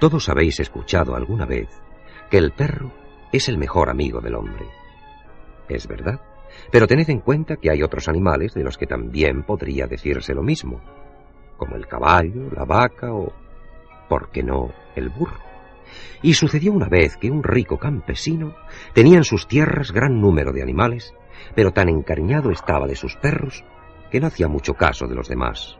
[0.00, 1.68] Todos habéis escuchado alguna vez
[2.30, 2.90] que el perro
[3.32, 4.66] es el mejor amigo del hombre.
[5.68, 6.18] Es verdad,
[6.72, 10.42] pero tened en cuenta que hay otros animales de los que también podría decirse lo
[10.42, 10.80] mismo,
[11.58, 13.30] como el caballo, la vaca o,
[14.08, 15.38] ¿por qué no?, el burro.
[16.22, 18.54] Y sucedió una vez que un rico campesino
[18.94, 21.12] tenía en sus tierras gran número de animales,
[21.54, 23.64] pero tan encariñado estaba de sus perros
[24.10, 25.76] que no hacía mucho caso de los demás.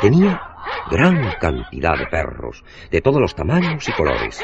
[0.00, 0.51] Tenía
[0.90, 4.42] gran cantidad de perros, de todos los tamaños y colores.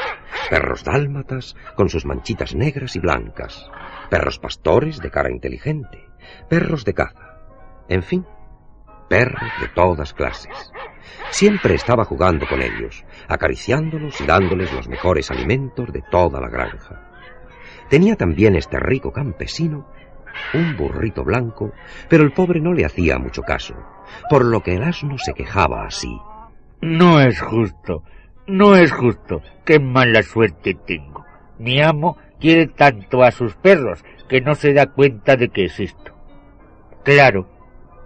[0.49, 3.69] Perros dálmatas, con sus manchitas negras y blancas.
[4.09, 6.07] Perros pastores de cara inteligente.
[6.49, 7.37] Perros de caza.
[7.87, 8.25] En fin,
[9.09, 10.71] perros de todas clases.
[11.31, 17.09] Siempre estaba jugando con ellos, acariciándolos y dándoles los mejores alimentos de toda la granja.
[17.89, 19.91] Tenía también este rico campesino
[20.53, 21.71] un burrito blanco,
[22.07, 23.75] pero el pobre no le hacía mucho caso,
[24.29, 26.17] por lo que el asno se quejaba así.
[26.81, 28.03] No es justo,
[28.47, 31.25] no es justo, qué mala suerte tengo.
[31.57, 36.15] Mi amo quiere tanto a sus perros que no se da cuenta de que existo.
[37.03, 37.47] Claro,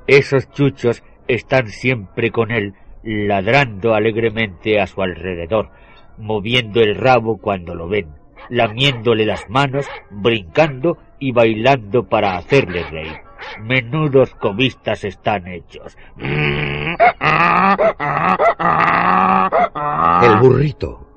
[0.08, 5.70] esos chuchos están siempre con él, ladrando alegremente a su alrededor,
[6.18, 8.10] moviendo el rabo cuando lo ven,
[8.50, 13.18] lamiéndole las manos, brincando y bailando para hacerle reír.
[13.62, 15.96] Menudos comistas están hechos.
[20.22, 21.08] El burrito.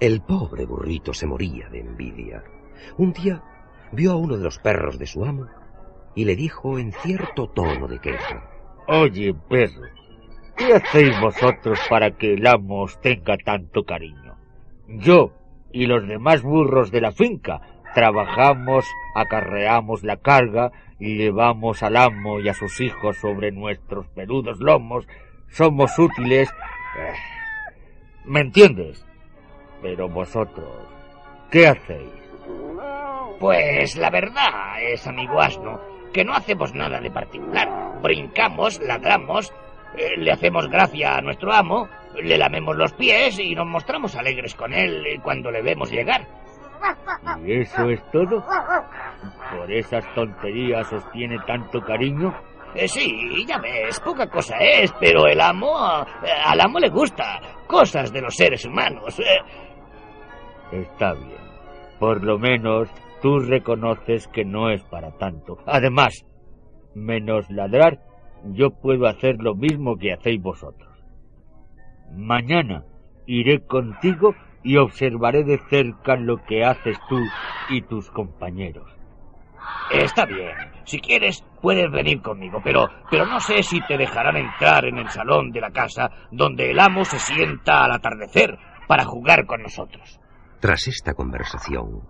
[0.00, 2.42] El pobre burrito se moría de envidia.
[2.98, 3.40] Un día
[3.92, 5.46] vio a uno de los perros de su amo
[6.16, 8.50] y le dijo en cierto tono de queja.
[8.88, 9.86] Oye, perro,
[10.56, 14.34] ¿qué hacéis vosotros para que el amo os tenga tanto cariño?
[14.88, 15.30] Yo
[15.72, 17.60] y los demás burros de la finca
[17.96, 25.06] trabajamos, acarreamos la carga llevamos al amo y a sus hijos sobre nuestros peludos lomos,
[25.48, 26.50] somos útiles.
[26.98, 27.12] Eh,
[28.26, 29.02] ¿Me entiendes?
[29.80, 30.88] Pero vosotros,
[31.50, 32.12] ¿qué hacéis?
[33.40, 35.80] Pues la verdad es, amigo asno,
[36.12, 37.98] que no hacemos nada de particular.
[38.02, 39.54] Brincamos, ladramos,
[39.96, 44.54] eh, le hacemos gracia a nuestro amo, le lamemos los pies y nos mostramos alegres
[44.54, 46.26] con él cuando le vemos llegar.
[47.44, 48.44] ¿Y eso es todo?
[49.56, 52.34] ¿Por esas tonterías os tiene tanto cariño?
[52.74, 57.40] Eh, sí, ya ves, poca cosa es, pero el amo, eh, al amo le gusta.
[57.66, 59.18] Cosas de los seres humanos.
[59.18, 60.82] Eh.
[60.82, 61.40] Está bien.
[61.98, 62.90] Por lo menos
[63.22, 65.58] tú reconoces que no es para tanto.
[65.66, 66.26] Además,
[66.94, 68.00] menos ladrar,
[68.44, 70.92] yo puedo hacer lo mismo que hacéis vosotros.
[72.14, 72.84] Mañana
[73.26, 74.34] iré contigo
[74.66, 77.20] y observaré de cerca lo que haces tú
[77.70, 78.90] y tus compañeros.
[79.92, 80.56] Está bien.
[80.84, 85.08] Si quieres, puedes venir conmigo, pero, pero no sé si te dejarán entrar en el
[85.08, 90.18] salón de la casa donde el amo se sienta al atardecer para jugar con nosotros.
[90.58, 92.02] Tras esta conversación,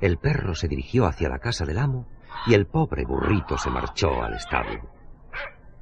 [0.00, 2.08] el perro se dirigió hacia la casa del amo
[2.48, 4.80] y el pobre burrito se marchó al establo.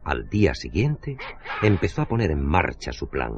[0.04, 1.16] Al día siguiente,
[1.62, 3.32] empezó a poner en marcha su plan.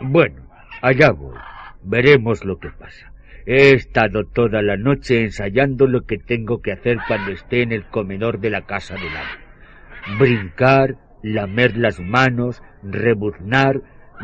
[0.00, 0.48] Bueno,
[0.80, 1.36] allá voy.
[1.82, 3.12] Veremos lo que pasa.
[3.46, 7.86] He estado toda la noche ensayando lo que tengo que hacer cuando esté en el
[7.86, 10.18] comedor de la casa del amo.
[10.18, 13.80] Brincar, lamer las manos, rebuznar,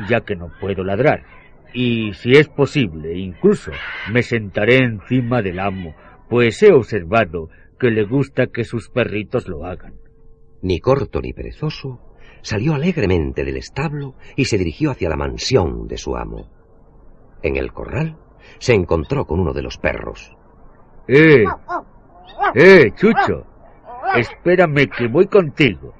[0.08, 1.24] ya que no puedo ladrar.
[1.72, 3.72] Y si es posible, incluso
[4.12, 5.94] me sentaré encima del amo,
[6.28, 9.94] pues he observado que le gusta que sus perritos lo hagan.
[10.62, 12.00] Ni corto ni perezoso,
[12.42, 16.55] salió alegremente del establo y se dirigió hacia la mansión de su amo.
[17.42, 18.16] En el corral
[18.58, 20.36] se encontró con uno de los perros.
[21.08, 21.44] ¡Eh!
[22.54, 23.46] ¡Eh, Chucho!
[24.16, 25.94] Espérame que voy contigo.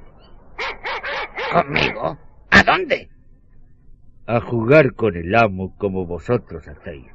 [1.53, 2.19] ¿Conmigo?
[2.51, 3.11] ¿A dónde?
[4.27, 7.07] A jugar con el amo como vosotros hacéis.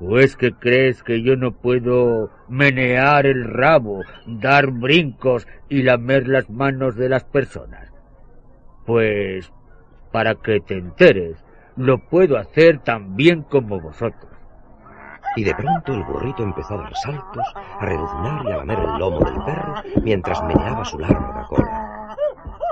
[0.00, 6.26] ¿O es que crees que yo no puedo menear el rabo, dar brincos y lamer
[6.26, 7.92] las manos de las personas?
[8.84, 9.52] Pues,
[10.10, 11.36] para que te enteres,
[11.76, 14.30] lo puedo hacer tan bien como vosotros.
[15.36, 18.98] Y de pronto el burrito empezó a dar saltos, a reduznar y a lamer el
[18.98, 22.16] lomo del perro mientras meneaba su larga cola.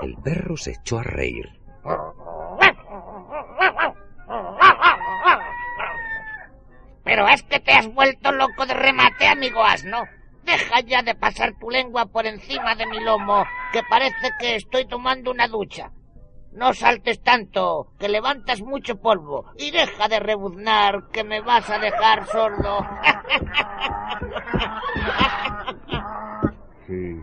[0.03, 1.49] El perro se echó a reír.
[7.05, 10.05] Pero es que te has vuelto loco de remate, amigo asno.
[10.45, 14.87] Deja ya de pasar tu lengua por encima de mi lomo, que parece que estoy
[14.87, 15.91] tomando una ducha.
[16.53, 19.53] No saltes tanto, que levantas mucho polvo.
[19.57, 22.81] Y deja de rebuznar, que me vas a dejar sordo.
[26.91, 27.23] Sí,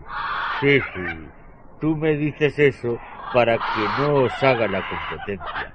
[0.60, 1.28] sí, sí.
[1.78, 2.98] Tú me dices eso
[3.34, 5.74] para que no os haga la competencia.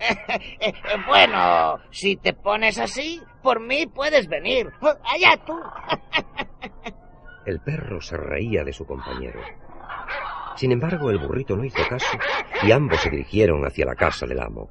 [1.06, 4.72] bueno, si te pones así, por mí puedes venir.
[4.80, 5.58] Allá tú.
[7.46, 9.40] El perro se reía de su compañero.
[10.56, 12.18] Sin embargo, el burrito no hizo caso
[12.62, 14.70] y ambos se dirigieron hacia la casa del amo.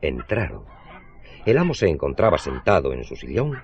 [0.00, 0.64] Entraron.
[1.44, 3.62] El amo se encontraba sentado en su sillón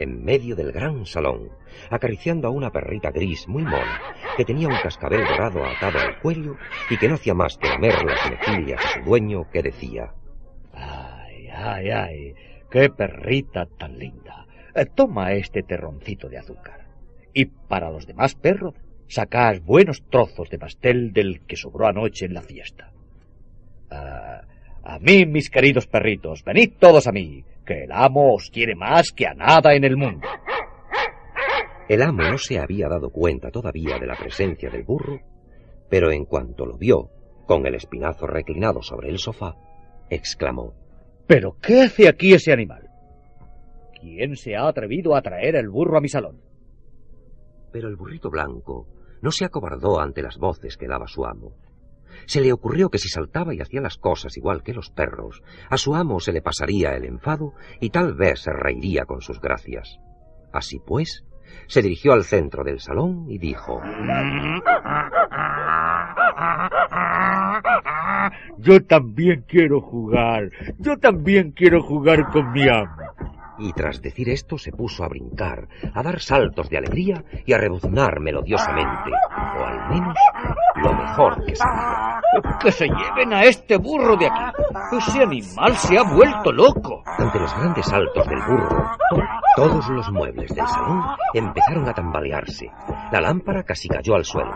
[0.00, 1.50] en medio del gran salón,
[1.90, 4.00] acariciando a una perrita gris muy mona,
[4.36, 6.56] que tenía un cascabel dorado atado al cuello
[6.88, 10.14] y que no hacía más que lamer las mejillas a su dueño, que decía...
[10.72, 12.34] Ay, ay, ay,
[12.70, 14.46] qué perrita tan linda.
[14.74, 16.86] Eh, toma este terroncito de azúcar.
[17.34, 18.74] Y para los demás perros,
[19.10, 22.92] sacad buenos trozos de pastel del que sobró anoche en la fiesta.
[23.90, 24.42] Ah,
[24.84, 29.10] a mí, mis queridos perritos, venid todos a mí, que el amo os quiere más
[29.10, 30.28] que a nada en el mundo.
[31.88, 35.18] El amo no se había dado cuenta todavía de la presencia del burro,
[35.88, 37.10] pero en cuanto lo vio,
[37.46, 39.56] con el espinazo reclinado sobre el sofá,
[40.08, 40.72] exclamó
[41.26, 42.88] ¿Pero qué hace aquí ese animal?
[44.00, 46.40] ¿Quién se ha atrevido a traer el burro a mi salón?
[47.72, 48.86] Pero el burrito blanco
[49.22, 51.52] no se acobardó ante las voces que daba su amo.
[52.26, 55.76] Se le ocurrió que si saltaba y hacía las cosas igual que los perros, a
[55.76, 59.98] su amo se le pasaría el enfado y tal vez se reiría con sus gracias.
[60.52, 61.24] Así pues,
[61.66, 63.80] se dirigió al centro del salón y dijo
[68.58, 72.96] Yo también quiero jugar, yo también quiero jugar con mi amo
[73.60, 77.58] y tras decir esto se puso a brincar, a dar saltos de alegría y a
[77.58, 79.10] rebuznar melodiosamente,
[79.58, 80.16] o al menos
[80.76, 82.20] lo mejor que sabía.
[82.60, 84.62] ¡Que se lleven a este burro de aquí!
[84.96, 87.02] ¡Ese animal se ha vuelto loco!
[87.04, 88.90] Ante los grandes saltos del burro,
[89.56, 91.02] todos los muebles del salón
[91.34, 92.70] empezaron a tambalearse.
[93.12, 94.52] La lámpara casi cayó al suelo.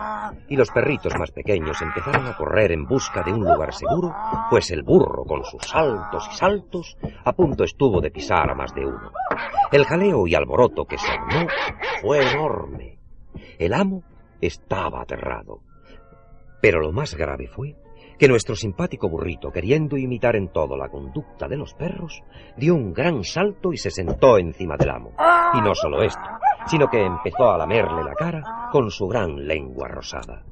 [0.49, 4.15] Y los perritos más pequeños empezaron a correr en busca de un lugar seguro,
[4.51, 8.75] pues el burro, con sus saltos y saltos, a punto estuvo de pisar a más
[8.75, 9.11] de uno.
[9.73, 11.49] El jaleo y alboroto que se armó
[12.01, 12.99] fue enorme.
[13.59, 14.03] El amo
[14.41, 15.61] estaba aterrado.
[16.61, 17.77] Pero lo más grave fue
[18.19, 22.23] que nuestro simpático burrito, queriendo imitar en todo la conducta de los perros,
[22.57, 25.13] dio un gran salto y se sentó encima del amo.
[25.55, 26.23] Y no solo esto,
[26.67, 30.43] sino que empezó a lamerle la cara con su gran lengua rosada.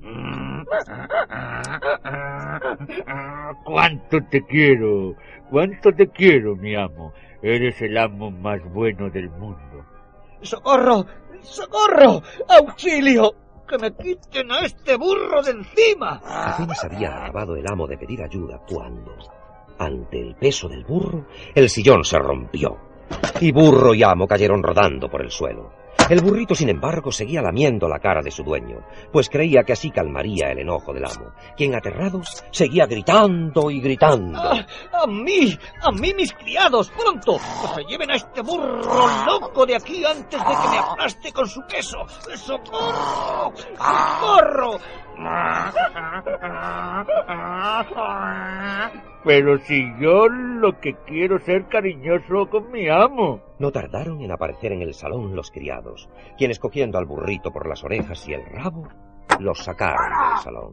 [3.64, 5.14] ¡Cuánto te quiero!
[5.50, 7.12] ¡Cuánto te quiero, mi amo!
[7.42, 9.84] Eres el amo más bueno del mundo.
[10.40, 11.04] ¡Socorro!
[11.40, 12.22] ¡Socorro!
[12.48, 13.34] ¡Auxilio!
[13.68, 16.20] ¡Que me quiten a este burro de encima!
[16.24, 19.16] Apenas había acabado el amo de pedir ayuda cuando,
[19.78, 22.76] ante el peso del burro, el sillón se rompió.
[23.40, 25.81] Y burro y amo cayeron rodando por el suelo.
[26.12, 28.80] El burrito, sin embargo, seguía lamiendo la cara de su dueño,
[29.10, 32.20] pues creía que así calmaría el enojo del amo, quien aterrado
[32.50, 34.38] seguía gritando y gritando.
[34.38, 34.66] ¡Ah!
[34.92, 35.58] ¡A mí!
[35.80, 36.90] ¡A mí, mis criados!
[36.90, 37.38] ¡Pronto!
[37.38, 41.48] ¡Que se lleven a este burro loco de aquí antes de que me aplaste con
[41.48, 42.06] su queso!
[42.36, 43.54] ¡Socorro!
[44.20, 44.80] ¡Socorro!
[49.24, 53.40] Pero si yo lo que quiero es ser cariñoso con mi amo.
[53.58, 57.84] No tardaron en aparecer en el salón los criados, quienes cogiendo al burrito por las
[57.84, 58.88] orejas y el rabo,
[59.38, 60.72] los sacaron del salón.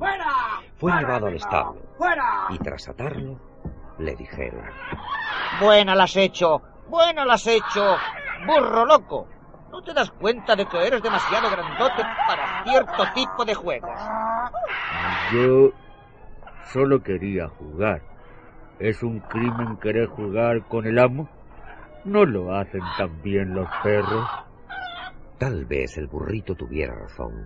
[0.77, 1.81] Fue llevado al establo
[2.49, 3.39] y tras atarlo
[3.99, 4.63] le dijeron...
[5.61, 7.97] Buena las has hecho, buena las has hecho,
[8.47, 9.27] burro loco.
[9.71, 13.99] ¿No te das cuenta de que eres demasiado grandote para cierto tipo de juegos?
[15.31, 15.69] Yo
[16.71, 18.01] solo quería jugar.
[18.79, 21.29] ¿Es un crimen querer jugar con el amo?
[22.05, 24.25] ¿No lo hacen también los perros?
[25.37, 27.45] Tal vez el burrito tuviera razón,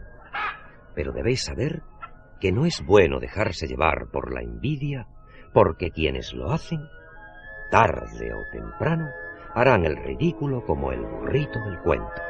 [0.93, 1.81] pero debéis saber
[2.39, 5.07] que no es bueno dejarse llevar por la envidia,
[5.53, 6.81] porque quienes lo hacen,
[7.71, 9.07] tarde o temprano,
[9.55, 12.21] harán el ridículo como el burrito del cuento.